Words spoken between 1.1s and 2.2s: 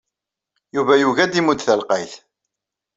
ad d-imudd talqayt.